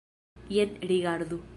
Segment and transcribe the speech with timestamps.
[0.55, 1.43] Jen rigardu.